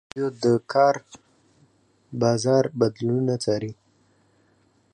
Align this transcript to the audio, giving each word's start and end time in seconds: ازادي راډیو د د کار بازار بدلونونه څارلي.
ازادي 0.03 0.19
راډیو 0.23 0.29
د 0.43 0.43
د 0.43 0.45
کار 0.73 0.95
بازار 2.21 2.63
بدلونونه 2.79 3.33
څارلي. 3.43 3.73